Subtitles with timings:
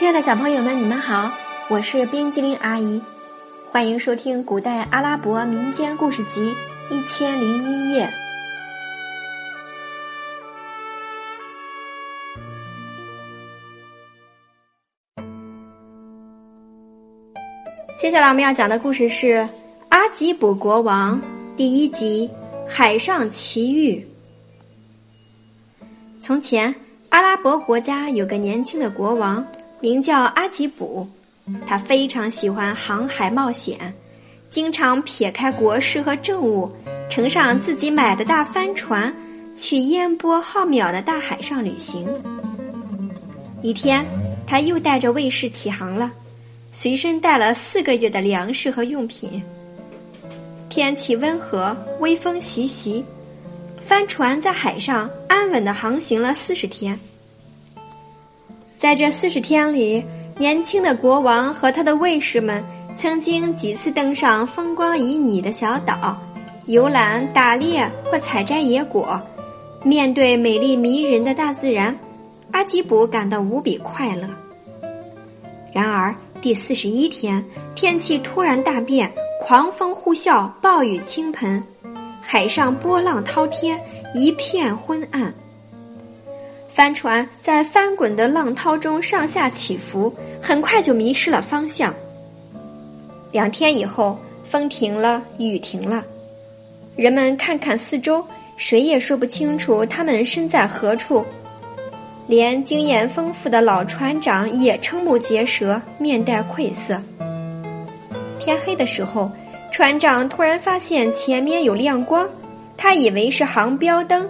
[0.00, 1.30] 亲爱的小朋友们，你们好，
[1.68, 2.98] 我是冰激凌阿姨，
[3.70, 6.54] 欢迎收听古代阿拉伯民间故事集
[6.94, 8.06] 《一千零一夜》。
[17.98, 19.26] 接下来我们要讲的故事是
[19.90, 21.18] 《阿吉卜国王》
[21.56, 22.26] 第一集
[22.66, 24.02] 《海上奇遇》。
[26.22, 26.74] 从前，
[27.10, 29.46] 阿拉伯国家有个年轻的国王。
[29.80, 31.08] 名叫阿吉卜，
[31.66, 33.92] 他非常喜欢航海冒险，
[34.50, 36.70] 经常撇开国事和政务，
[37.08, 39.14] 乘上自己买的大帆船，
[39.56, 42.06] 去烟波浩渺的大海上旅行。
[43.62, 44.04] 一天，
[44.46, 46.12] 他又带着卫士起航了，
[46.72, 49.42] 随身带了四个月的粮食和用品。
[50.68, 53.02] 天气温和，微风习习，
[53.80, 56.98] 帆船在海上安稳的航行了四十天。
[58.80, 60.02] 在这四十天里，
[60.38, 62.64] 年轻的国王和他的卫士们
[62.94, 66.18] 曾经几次登上风光旖旎的小岛，
[66.64, 69.20] 游览、打猎或采摘野果。
[69.84, 71.94] 面对美丽迷人的大自然，
[72.52, 74.26] 阿基卜感到无比快乐。
[75.74, 81.62] 然而，第四十一天，天气突然大变，狂风呼啸，暴雨倾盆，
[82.22, 83.78] 海上波浪滔天，
[84.14, 85.34] 一片昏暗。
[86.80, 91.94] 帆船在翻滚的浪涛中上下起伏，很快就迷失了方向。
[93.32, 96.02] 两天以后，风停了，雨停了，
[96.96, 98.24] 人们看看四周，
[98.56, 101.22] 谁也说不清楚他们身在何处。
[102.26, 106.98] 连经验丰富的老船长也瞠目结舌，面带愧色。
[108.38, 109.30] 天黑的时候，
[109.70, 112.26] 船长突然发现前面有亮光，
[112.74, 114.26] 他以为是航标灯。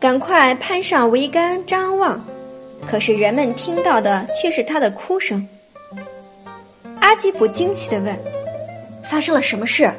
[0.00, 2.24] 赶快攀上桅杆张望，
[2.86, 5.44] 可是人们听到的却是他的哭声。
[7.00, 8.16] 阿基卜惊奇的问
[9.02, 9.90] ：“发生了什么事？”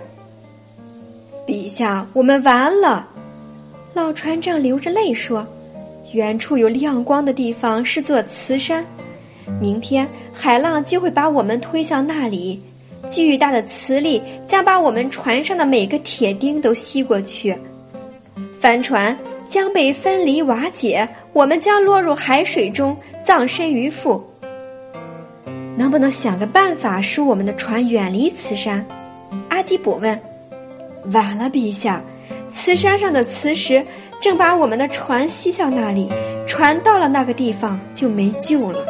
[1.45, 3.05] 陛下，我们完了！
[3.93, 5.45] 老船长流着泪说
[6.13, 8.85] ：“远处有亮光的地方是座磁山，
[9.59, 12.61] 明天海浪就会把我们推向那里，
[13.09, 17.53] 巨大的磁力将把我们船上的每个铁钉都吸过去，
[18.57, 19.17] 帆船。”
[19.49, 24.23] 将被分离瓦解，我们将落入海水中，葬身鱼腹。
[25.75, 28.85] 能不能想个办法使我们的船远离慈山？
[29.49, 30.17] 阿基卜问。
[31.13, 31.99] 晚了，陛下，
[32.47, 33.83] 慈山上的磁石
[34.19, 36.07] 正把我们的船吸向那里，
[36.45, 38.85] 船到了那个地方就没救了。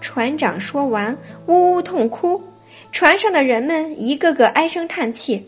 [0.00, 2.42] 船长说完，呜呜痛哭，
[2.90, 5.46] 船上的人们一个个唉声叹气。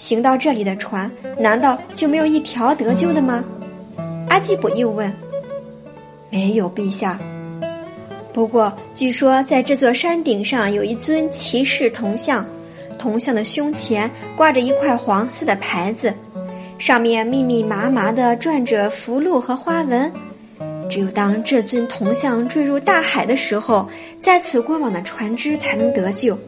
[0.00, 3.44] 行到这里的船，难道就没有一条得救的吗？
[4.30, 5.12] 阿基卜又问。
[6.30, 7.20] 没有，陛下。
[8.32, 12.46] 不过据说在这座山顶上有一尊骑士铜像，
[12.98, 16.14] 铜像的胸前挂着一块黄色的牌子，
[16.78, 20.10] 上面密密麻麻的转着符箓和花纹。
[20.88, 23.86] 只有当这尊铜像坠入大海的时候，
[24.18, 26.38] 在此过往的船只才能得救。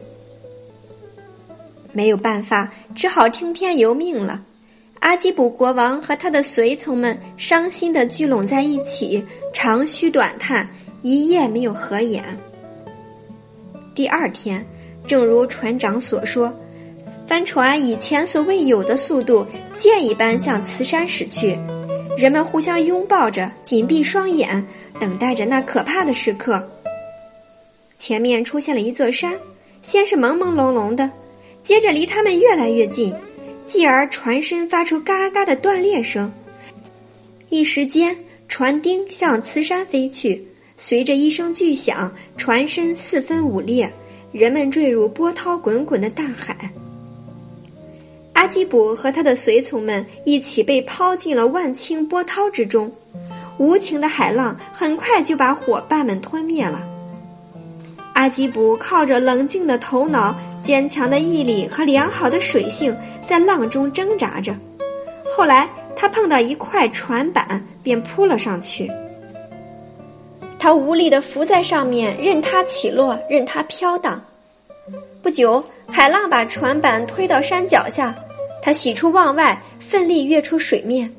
[1.93, 4.43] 没有办法，只好听天由命了。
[4.99, 9.23] 阿基卜国王和他的随从们伤心的聚拢在一起，
[9.53, 10.67] 长吁短叹，
[11.01, 12.23] 一夜没有合眼。
[13.93, 14.65] 第二天，
[15.05, 16.53] 正如船长所说，
[17.27, 19.45] 帆船以前所未有的速度，
[19.77, 21.57] 箭一般向慈山驶去。
[22.17, 24.65] 人们互相拥抱着，紧闭双眼，
[24.99, 26.65] 等待着那可怕的时刻。
[27.97, 29.37] 前面出现了一座山，
[29.81, 31.09] 先是朦朦胧胧的。
[31.63, 33.13] 接着离他们越来越近，
[33.65, 36.31] 继而船身发出嘎嘎的断裂声。
[37.49, 38.15] 一时间，
[38.49, 43.91] 船钉向磁山飞去，随着一声巨响，船身四分五裂，
[44.33, 46.69] 人们坠入波涛滚滚的大海。
[48.33, 52.91] 阿基卜和他的随从们一起被抛进了万顷波涛之中，
[53.57, 56.85] 无情的海浪很快就把伙伴们吞灭了。
[58.23, 60.33] 阿基卜靠着冷静的头脑。
[60.61, 64.55] 坚强的毅力和良好的水性在浪中挣扎着，
[65.35, 68.89] 后来他碰到一块船板，便扑了上去。
[70.57, 74.23] 他无力的浮在上面，任它起落，任它飘荡。
[75.21, 78.15] 不久，海浪把船板推到山脚下，
[78.61, 81.13] 他喜出望外，奋力跃出水面。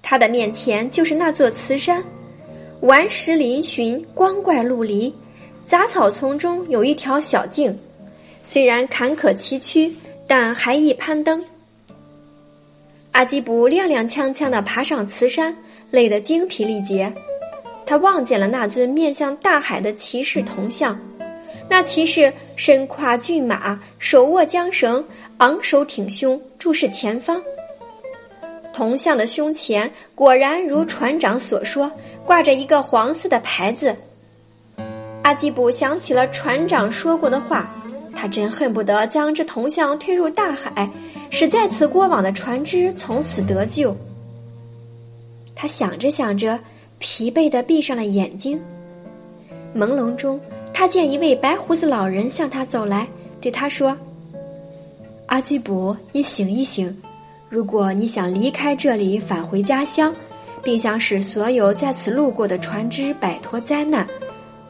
[0.00, 2.00] 他的面前就是那座慈山，
[2.82, 5.12] 顽石嶙峋，光怪陆离，
[5.64, 7.76] 杂草丛中有一条小径。
[8.42, 9.92] 虽然坎坷崎岖，
[10.26, 11.42] 但还易攀登。
[13.12, 15.56] 阿基布踉踉跄跄的爬上慈山，
[15.90, 17.12] 累得精疲力竭。
[17.86, 20.98] 他望见了那尊面向大海的骑士铜像。
[21.68, 25.04] 那骑士身跨骏马，手握缰绳，
[25.38, 27.42] 昂首挺胸，注视前方。
[28.72, 31.90] 铜像的胸前果然如船长所说，
[32.24, 33.94] 挂着一个黄色的牌子。
[35.22, 37.74] 阿基卜想起了船长说过的话，
[38.14, 40.90] 他真恨不得将这铜像推入大海，
[41.30, 43.96] 使在此过往的船只从此得救。
[45.54, 46.58] 他想着想着，
[46.98, 48.60] 疲惫的闭上了眼睛。
[49.74, 50.40] 朦胧中，
[50.74, 53.06] 他见一位白胡子老人向他走来，
[53.40, 53.96] 对他说
[55.26, 56.94] ：“阿基卜，你醒一醒！
[57.48, 60.12] 如果你想离开这里，返回家乡，
[60.62, 64.06] 并想使所有在此路过的船只摆脱灾难，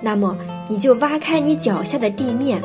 [0.03, 0.37] 那么
[0.69, 2.61] 你就挖开你脚下的地面，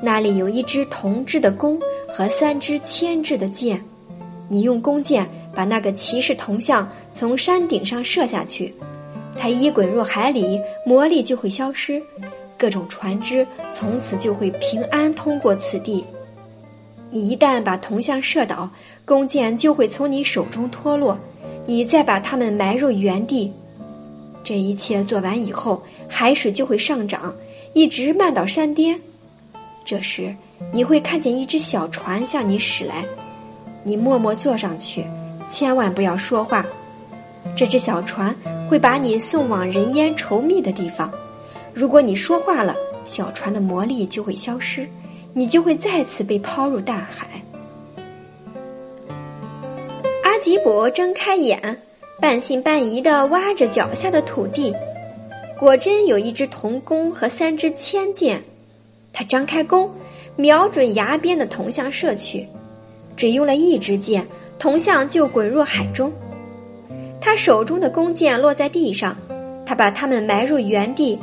[0.00, 1.78] 那里有一支铜制的弓
[2.08, 3.82] 和三支铅制的箭。
[4.48, 8.72] 你用弓箭把那个骑士铜像从山顶上射下去，
[9.36, 12.00] 它一滚入海里，魔力就会消失。”
[12.56, 16.04] 各种船只从此就会平安通过此地。
[17.10, 18.70] 你一旦把铜像射倒，
[19.04, 21.18] 弓箭就会从你手中脱落。
[21.64, 23.50] 你再把它们埋入原地。
[24.42, 27.34] 这一切做完以后，海水就会上涨，
[27.74, 28.98] 一直漫到山巅。
[29.84, 30.34] 这时，
[30.72, 33.04] 你会看见一只小船向你驶来。
[33.82, 35.04] 你默默坐上去，
[35.48, 36.64] 千万不要说话。
[37.56, 38.34] 这只小船
[38.68, 41.10] 会把你送往人烟稠密的地方。
[41.72, 44.86] 如果你说话了，小船的魔力就会消失，
[45.32, 47.42] 你就会再次被抛入大海。
[50.22, 51.82] 阿吉博睁开眼，
[52.20, 54.74] 半信半疑地挖着脚下的土地，
[55.58, 58.42] 果真有一支铜弓和三支铅箭。
[59.10, 59.90] 他张开弓，
[60.36, 62.46] 瞄准崖边的铜像射去，
[63.16, 64.24] 只用了一支箭，
[64.58, 66.12] 铜像就滚入海中。
[67.22, 69.16] 他手中的弓箭落在地上，
[69.64, 71.18] 他把它们埋入原地。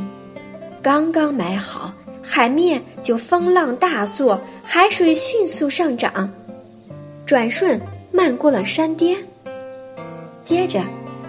[0.81, 1.93] 刚刚埋好，
[2.23, 6.27] 海面就风浪大作，海水迅速上涨，
[7.23, 7.79] 转瞬
[8.11, 9.15] 漫过了山巅。
[10.47, 10.81] 接着，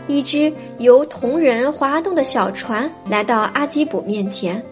[0.07, 4.65] 一只由铜人划动的小船来到阿基卜面前。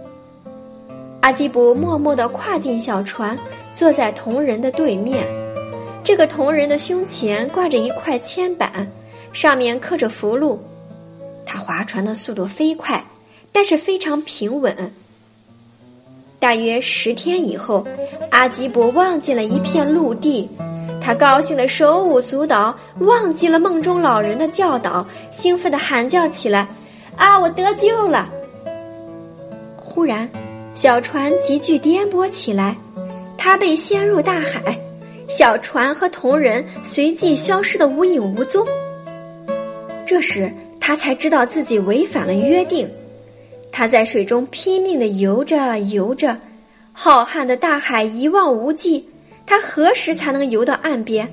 [1.20, 3.36] 阿基卜默默地跨进小船，
[3.74, 5.26] 坐在铜人的对面。
[6.04, 8.86] 这个铜人的胸前挂着一块铅板，
[9.32, 10.56] 上面刻着符箓。
[11.44, 13.04] 他划船的速度飞快。
[13.50, 14.92] 但是非常平稳。
[16.38, 17.84] 大约十天以后，
[18.30, 20.48] 阿吉伯望见了一片陆地，
[21.06, 26.66] 他高兴的手舞足蹈，忘记了梦中老人的教导，兴奋的喊叫起来
[27.14, 28.28] ：“啊，我得救了！”
[29.78, 30.28] 忽然，
[30.74, 32.76] 小船急剧颠簸起来，
[33.38, 34.76] 他被掀入大海，
[35.28, 38.66] 小船和同人随即消失的无影无踪。
[40.04, 42.90] 这时，他才知道自己违反了约定。
[43.70, 46.36] 他在水中拼命的游着游着，
[46.92, 49.08] 浩瀚的大海一望无际，
[49.46, 51.26] 他何时才能游到岸边？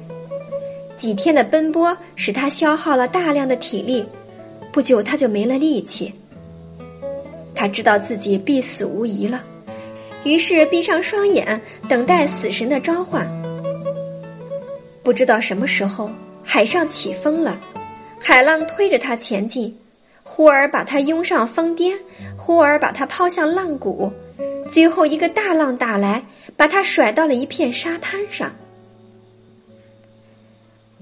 [0.96, 4.06] 几天的奔波使他消耗了大量的体力，
[4.72, 6.14] 不久他就没了力气。
[7.56, 9.44] 他知道自己必死无疑了，
[10.24, 13.28] 于是闭上双眼，等待死神的召唤。
[15.02, 16.10] 不知道什么时候，
[16.44, 17.60] 海上起风了，
[18.20, 19.76] 海浪推着他前进。
[20.26, 22.00] 忽而把他拥上峰巅，
[22.38, 24.10] 忽而把他抛向浪谷，
[24.70, 26.24] 最后一个大浪打来，
[26.56, 28.52] 把他甩到了一片沙滩上。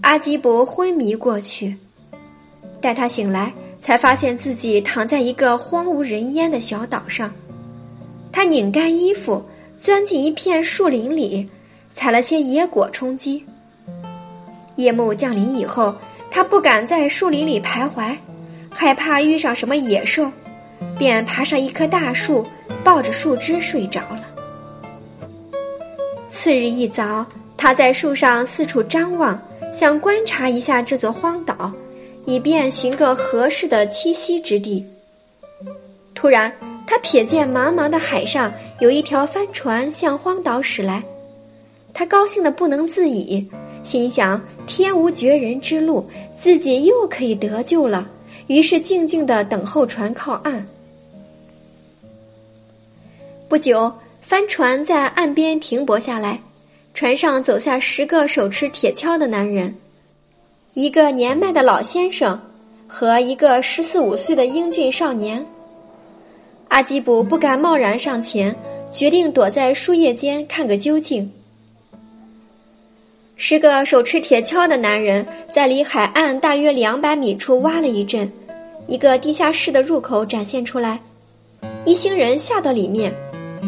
[0.01, 1.75] 阿基伯昏迷过去，
[2.81, 7.33] 待他醒来，才发现自己躺在一个荒无人烟的小岛上。
[8.31, 9.43] 他拧干衣服，
[9.77, 11.47] 钻进一片树林里，
[11.91, 13.45] 采了些野果充饥。
[14.77, 15.95] 夜幕降临以后，
[16.31, 18.15] 他不敢在树林里徘徊。
[18.73, 20.31] 害怕遇上什么野兽，
[20.97, 22.47] 便爬上一棵大树，
[22.83, 24.25] 抱着树枝睡着了。
[26.27, 27.25] 次日一早，
[27.57, 29.39] 他在树上四处张望，
[29.73, 31.71] 想观察一下这座荒岛，
[32.25, 34.85] 以便寻个合适的栖息之地。
[36.15, 36.51] 突然，
[36.87, 41.03] 他瞥见茫茫的海上有一条帆船向荒岛驶来，
[41.93, 43.45] 他高兴的不能自已，
[43.83, 46.05] 心想：天无绝人之路，
[46.37, 48.07] 自己又可以得救了。
[48.47, 50.65] 于是静静的等候船靠岸。
[53.51, 56.39] 不久，帆船在岸边停泊下来，
[56.93, 59.75] 船上走下十个手持铁锹的男人，
[60.73, 62.41] 一个年迈的老先生
[62.87, 65.45] 和一个十四五岁的英俊少年。
[66.69, 68.55] 阿基卜不敢贸然上前，
[68.89, 71.29] 决定躲在树叶间看个究竟。
[73.35, 78.31] 十个手持铁锹的男人在离海岸大约两百米处挖了一阵，
[78.87, 80.97] 一个地下室的入口展现出来，
[81.83, 83.13] 一行人下到里面。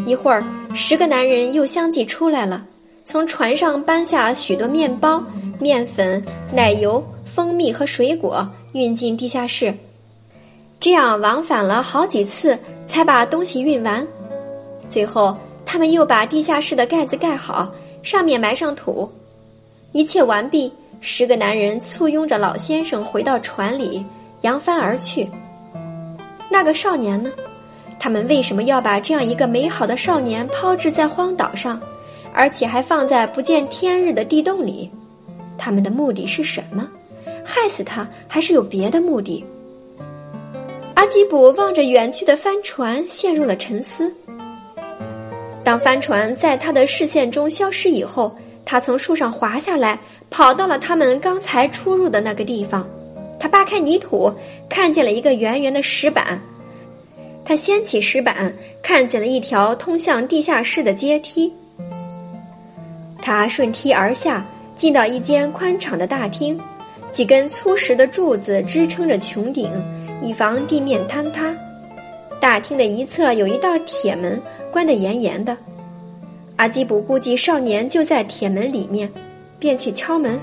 [0.06, 2.66] 一会儿，十个男人又相继出来了，
[3.06, 5.24] 从船上搬下许多面包、
[5.60, 6.24] 面粉、
[6.54, 9.74] 奶油、蜂蜜和水果，运进地下室。
[10.80, 14.06] 这样往返了好几次，才把东西运完。
[14.90, 15.36] 最后，
[15.66, 17.72] 他们又把地下室的盖子盖好，
[18.02, 19.10] 上面埋上土。
[19.94, 24.04] 一切完毕，十个男人簇拥着老先生回到船里，
[24.42, 25.30] 扬帆而去。
[26.50, 27.32] 那个少年呢？
[28.04, 31.80] 他们为什么要把这样一个美好的少年抛掷在荒岛上，
[32.34, 34.92] 而且还放在不见天日的地洞里？
[35.58, 36.86] 他们的目的是什么？
[37.46, 39.42] 害死他，还是有别的目的？
[40.96, 44.14] 阿基卜望着远去的帆船，陷入了沉思。
[45.64, 49.98] 当帆船在他的视线中消失以后，他从树上滑下来，
[50.30, 52.86] 跑到了他们刚才出入的那个地方。
[53.40, 54.30] 他扒开泥土，
[54.68, 56.38] 看见了一个圆圆的石板。
[57.46, 61.54] 他掀起石板，看见了一条通向地下室的阶梯。
[63.22, 64.46] 他顺梯而下，
[64.76, 66.60] 进到一间宽敞的大厅，
[67.12, 69.70] 几根粗实的柱子支撑着穹顶，
[70.22, 71.54] 以防地面坍塌。
[72.40, 75.56] 大厅的一侧有一道铁门，关得严严的。
[76.58, 79.10] 阿基卜估计少年就在铁门里面，
[79.60, 80.40] 便去敲门。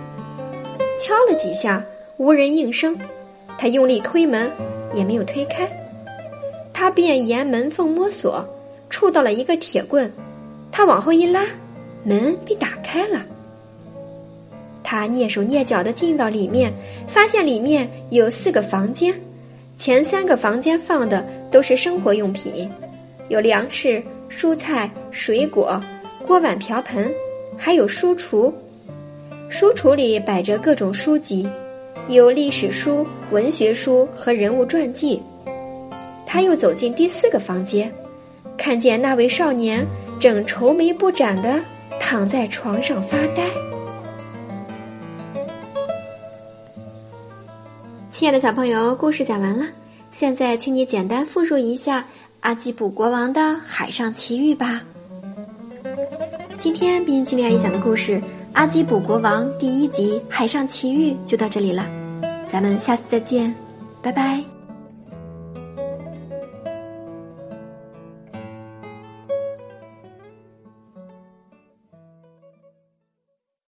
[0.99, 1.83] 敲了几下，
[2.19, 2.97] 无人应声。
[3.59, 4.51] 他用力推门，
[4.95, 5.71] 也没有推开。
[6.81, 8.43] 他便沿门缝摸索，
[8.89, 10.11] 触到了一个铁棍，
[10.73, 11.45] 他往后一拉，
[12.05, 13.23] 门被打开了。
[14.83, 16.73] 他蹑手蹑脚的进到里面，
[17.07, 19.15] 发现里面有四个房间，
[19.77, 22.67] 前三个房间放的都是生活用品，
[23.29, 25.79] 有粮食、蔬菜、水果、
[26.27, 27.13] 锅碗瓢盆，
[27.59, 28.51] 还有书橱。
[29.51, 31.47] 书橱里摆着各种书籍，
[32.09, 35.21] 有历史书、文学书和人物传记。
[36.33, 37.93] 他又走进第四个房间，
[38.57, 39.85] 看见那位少年
[40.21, 41.61] 正愁眉不展的
[41.99, 43.49] 躺在床上发呆。
[48.13, 49.67] 亲爱的小朋友，故事讲完了，
[50.13, 52.07] 现在请你简单复述一下
[52.39, 54.81] 阿基卜国王的海上奇遇吧。
[56.59, 58.19] 今天冰淇淋阿姨讲的故事
[58.53, 61.89] 《阿基卜国王》第一集《海上奇遇》就到这里了，
[62.47, 63.53] 咱们下次再见，
[64.01, 64.60] 拜拜。